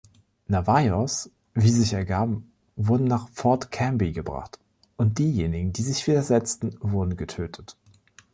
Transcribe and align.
Navajos, 0.47 1.29
die 1.55 1.69
sich 1.69 1.93
ergaben, 1.93 2.51
wurden 2.75 3.03
nach 3.05 3.29
Fort 3.29 3.69
Canby 3.69 4.13
gebracht, 4.13 4.57
und 4.97 5.19
diejenigen, 5.19 5.73
die 5.73 5.83
sich 5.83 6.07
widersetzten, 6.07 6.75
wurden 6.79 7.17
getötet. 7.17 7.77